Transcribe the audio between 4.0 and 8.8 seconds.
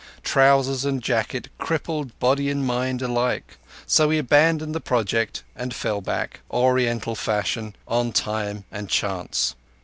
he abandoned the project and fell back, Oriental fashion, on time